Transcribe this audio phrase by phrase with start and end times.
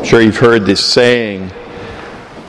[0.00, 1.50] I'm sure you've heard this saying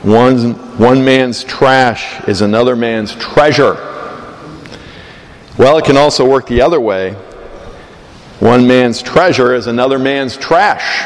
[0.04, 3.74] one, one man's trash is another man's treasure.
[5.58, 7.12] Well, it can also work the other way.
[8.40, 11.03] One man's treasure is another man's trash.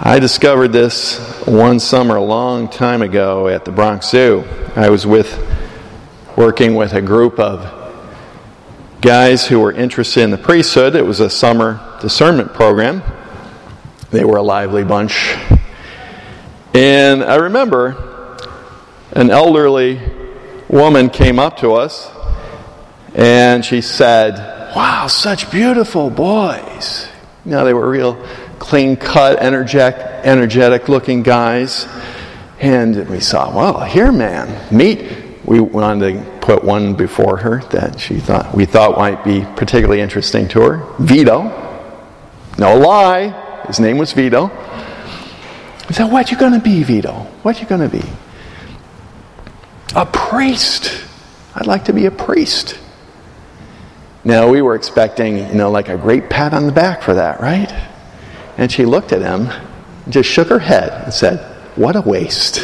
[0.00, 4.42] I discovered this one summer a long time ago at the Bronx Zoo.
[4.74, 5.38] I was with
[6.36, 7.72] working with a group of
[9.00, 10.96] guys who were interested in the priesthood.
[10.96, 13.04] It was a summer discernment program.
[14.16, 15.36] They were a lively bunch.
[16.72, 18.38] And I remember
[19.12, 20.00] an elderly
[20.70, 22.10] woman came up to us
[23.14, 24.36] and she said,
[24.74, 27.08] Wow, such beautiful boys.
[27.44, 28.14] Know, they were real
[28.58, 31.86] clean cut, energetic, energetic looking guys.
[32.58, 35.12] And we saw, well, here, man, meet.
[35.44, 40.00] We wanted to put one before her that she thought we thought might be particularly
[40.00, 40.94] interesting to her.
[41.00, 41.64] Vito.
[42.58, 43.42] No lie.
[43.66, 44.46] His name was Vito.
[45.88, 47.12] He said, What are you gonna be, Vito?
[47.42, 48.02] What are you gonna be?
[49.94, 51.04] A priest.
[51.54, 52.78] I'd like to be a priest.
[54.24, 57.40] Now we were expecting, you know, like a great pat on the back for that,
[57.40, 57.72] right?
[58.58, 59.48] And she looked at him,
[60.08, 61.38] just shook her head, and said,
[61.76, 62.58] What a waste.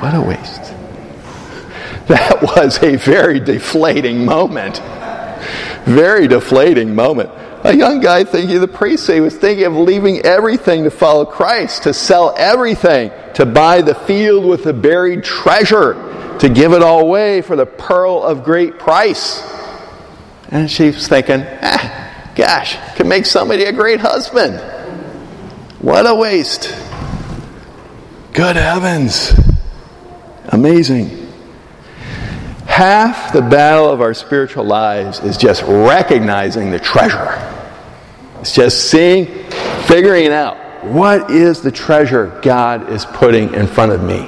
[0.00, 0.62] what a waste.
[2.06, 4.78] That was a very deflating moment.
[5.86, 7.30] Very deflating moment.
[7.64, 11.84] A young guy thinking the priest, he was thinking of leaving everything to follow Christ,
[11.84, 15.94] to sell everything, to buy the field with the buried treasure,
[16.38, 19.42] to give it all away for the pearl of great price.
[20.50, 24.60] And she's thinking, ah, Gosh, could make somebody a great husband.
[25.80, 26.64] What a waste.
[28.34, 29.32] Good heavens.
[30.48, 31.25] Amazing.
[32.76, 37.32] Half the battle of our spiritual lives is just recognizing the treasure.
[38.40, 39.48] It's just seeing,
[39.86, 44.24] figuring out what is the treasure God is putting in front of me.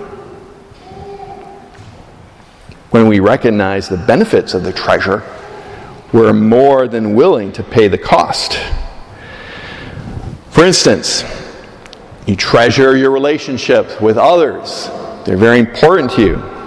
[2.88, 5.22] When we recognize the benefits of the treasure,
[6.15, 8.59] we're more than willing to pay the cost.
[10.48, 11.22] For instance,
[12.26, 14.88] you treasure your relationships with others,
[15.26, 16.57] they're very important to you.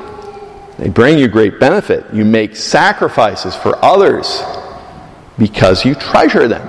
[0.82, 2.12] They bring you great benefit.
[2.12, 4.42] You make sacrifices for others
[5.38, 6.68] because you treasure them.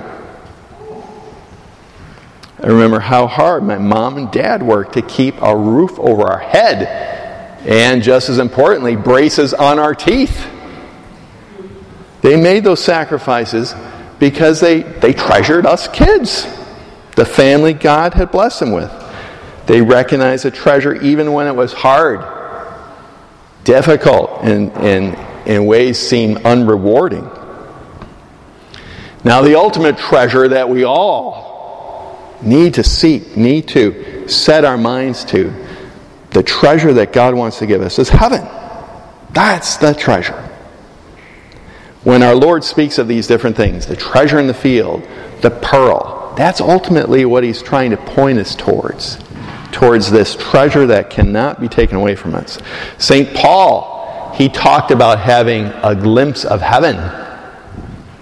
[2.61, 6.37] I remember how hard my mom and dad worked to keep a roof over our
[6.37, 6.83] head
[7.65, 10.47] and, just as importantly, braces on our teeth.
[12.21, 13.73] They made those sacrifices
[14.19, 16.43] because they, they treasured us kids,
[17.15, 18.91] the family God had blessed them with.
[19.65, 22.42] They recognized the treasure even when it was hard,
[23.63, 25.15] difficult, and in,
[25.45, 27.29] in ways seem unrewarding.
[29.23, 35.23] Now, the ultimate treasure that we all need to seek, need to set our minds
[35.25, 35.53] to,
[36.31, 38.45] the treasure that God wants to give us is heaven.
[39.31, 40.49] That's the treasure.
[42.03, 45.07] When our Lord speaks of these different things, the treasure in the field,
[45.41, 49.17] the pearl, that's ultimately what he's trying to point us towards.
[49.73, 52.59] Towards this treasure that cannot be taken away from us.
[52.97, 53.33] St.
[53.35, 56.97] Paul, he talked about having a glimpse of heaven.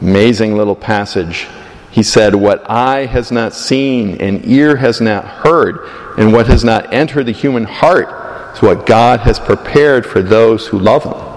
[0.01, 1.47] Amazing little passage.
[1.91, 6.63] He said, What eye has not seen, and ear has not heard, and what has
[6.63, 11.31] not entered the human heart is what God has prepared for those who love him.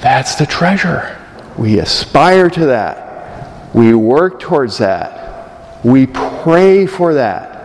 [0.00, 1.20] That's the treasure.
[1.58, 3.74] We aspire to that.
[3.74, 5.84] We work towards that.
[5.84, 7.55] We pray for that.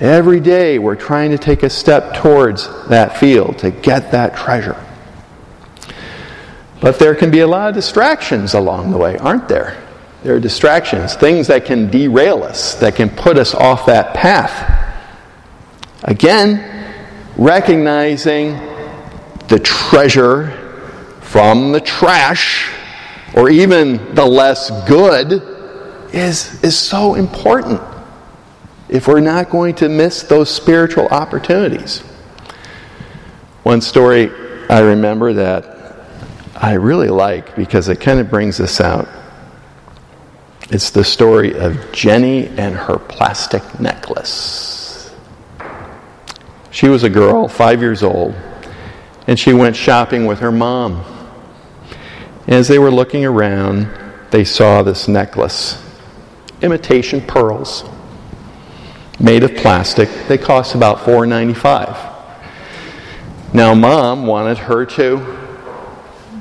[0.00, 4.76] Every day we're trying to take a step towards that field to get that treasure.
[6.80, 9.82] But there can be a lot of distractions along the way, aren't there?
[10.22, 14.76] There are distractions, things that can derail us, that can put us off that path.
[16.04, 16.94] Again,
[17.36, 18.52] recognizing
[19.48, 20.50] the treasure
[21.22, 22.70] from the trash
[23.34, 25.32] or even the less good
[26.12, 27.80] is, is so important
[28.88, 32.00] if we're not going to miss those spiritual opportunities.
[33.62, 34.30] One story
[34.70, 35.96] I remember that
[36.54, 39.08] I really like because it kind of brings this out.
[40.70, 45.14] It's the story of Jenny and her plastic necklace.
[46.70, 48.34] She was a girl, five years old,
[49.26, 51.04] and she went shopping with her mom.
[52.46, 53.88] As they were looking around,
[54.30, 55.82] they saw this necklace,
[56.60, 57.84] imitation pearls,
[59.20, 60.08] made of plastic.
[60.28, 62.16] They cost about $4.95.
[63.52, 65.02] Now, mom wanted her to,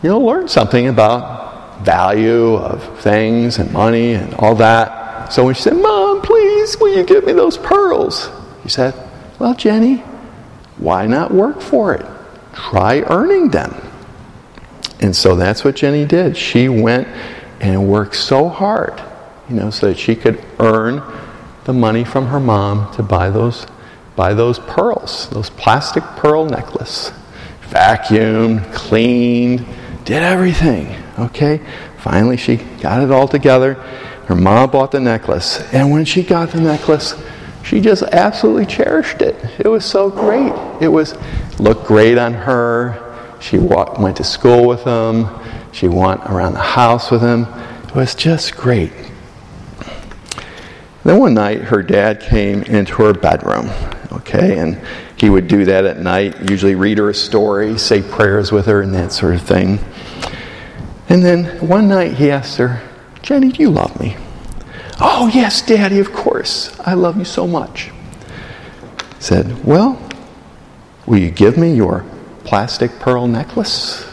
[0.03, 5.31] you know, learn something about value of things and money and all that.
[5.31, 8.29] So when she said, Mom, please, will you give me those pearls?
[8.63, 8.93] He said,
[9.39, 9.97] Well, Jenny,
[10.77, 12.05] why not work for it?
[12.53, 13.75] Try earning them.
[14.99, 16.35] And so that's what Jenny did.
[16.35, 17.07] She went
[17.59, 19.01] and worked so hard,
[19.49, 21.01] you know, so that she could earn
[21.67, 23.67] the money from her mom to buy those
[24.15, 27.11] buy those pearls, those plastic pearl necklace.
[27.69, 29.63] Vacuumed, cleaned,
[30.05, 30.95] did everything.
[31.19, 31.61] Okay?
[31.99, 33.75] Finally she got it all together.
[34.25, 35.61] Her mom bought the necklace.
[35.73, 37.21] And when she got the necklace,
[37.63, 39.35] she just absolutely cherished it.
[39.59, 40.53] It was so great.
[40.81, 41.15] It was
[41.59, 43.37] looked great on her.
[43.41, 45.27] She walked, went to school with him.
[45.73, 47.43] She went around the house with him.
[47.89, 48.93] It was just great.
[51.07, 53.69] Then one night, her dad came into her bedroom,
[54.11, 54.77] okay, and
[55.15, 58.81] he would do that at night, usually read her a story, say prayers with her,
[58.81, 59.79] and that sort of thing.
[61.07, 62.81] And then one night he asked her,
[63.21, 64.17] Jenny, do you love me?
[64.99, 66.77] Oh, yes, Daddy, of course.
[66.81, 67.89] I love you so much.
[69.17, 69.97] Said, Well,
[71.05, 72.05] will you give me your
[72.43, 74.05] plastic pearl necklace?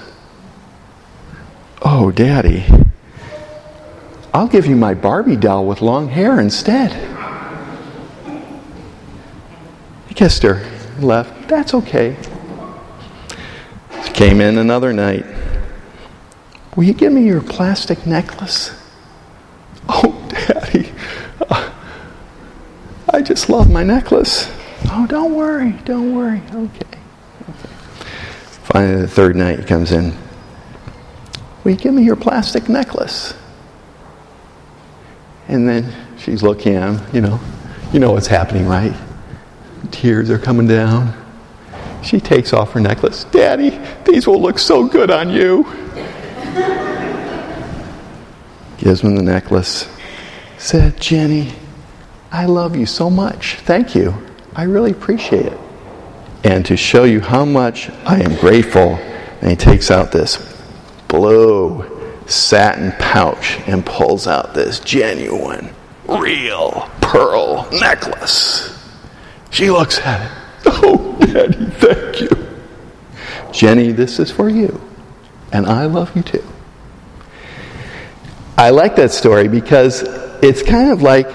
[1.82, 2.66] Oh, Daddy,
[4.34, 6.90] I'll give you my Barbie doll with long hair instead.
[10.08, 11.48] He kissed her, left.
[11.48, 12.16] That's okay.
[14.04, 15.24] She came in another night.
[16.74, 18.72] Will you give me your plastic necklace?
[19.88, 20.90] Oh, Daddy,
[23.10, 24.50] I just love my necklace.
[24.90, 26.42] Oh, don't worry, don't worry.
[26.52, 26.86] Okay.
[26.88, 26.98] okay.
[28.64, 30.12] Finally, the third night, he comes in.
[31.62, 33.34] Will you give me your plastic necklace?
[35.48, 37.40] And then she's looking at him, you know,
[37.92, 38.94] you know what's happening, right?
[39.90, 41.12] Tears are coming down.
[42.02, 43.24] She takes off her necklace.
[43.24, 45.64] Daddy, these will look so good on you.
[48.78, 49.88] Gives him the necklace.
[50.58, 51.52] Said, Jenny,
[52.32, 53.56] I love you so much.
[53.60, 54.14] Thank you.
[54.56, 55.58] I really appreciate it.
[56.42, 58.96] And to show you how much I am grateful,
[59.40, 60.36] and he takes out this
[61.08, 61.93] blue
[62.26, 65.70] satin pouch and pulls out this genuine,
[66.08, 68.70] real pearl necklace.
[69.50, 70.38] She looks at it.
[70.66, 72.28] Oh, Daddy, thank you.
[73.52, 74.80] Jenny, this is for you.
[75.52, 76.44] And I love you too.
[78.56, 80.02] I like that story because
[80.42, 81.28] it's kind of like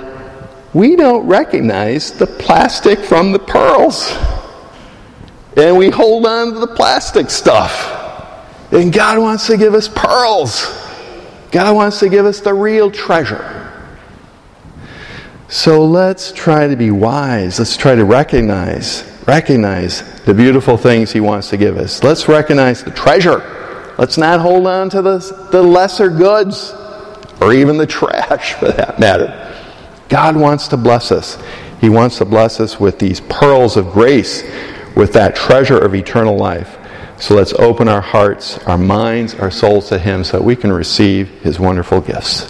[0.74, 4.16] we don't recognize the plastic from the pearls.
[5.58, 7.99] And we hold on to the plastic stuff.
[8.72, 10.66] And God wants to give us pearls.
[11.52, 13.66] God wants to give us the real treasure.
[15.48, 17.58] So let's try to be wise.
[17.58, 22.04] Let's try to recognize recognize the beautiful things he wants to give us.
[22.04, 23.94] Let's recognize the treasure.
[24.00, 26.74] Let's not hold on to the, the lesser goods
[27.40, 29.56] or even the trash for that matter.
[30.08, 31.38] God wants to bless us.
[31.80, 34.44] He wants to bless us with these pearls of grace,
[34.96, 36.79] with that treasure of eternal life.
[37.20, 40.72] So let's open our hearts, our minds, our souls to Him so that we can
[40.72, 42.50] receive His wonderful gifts.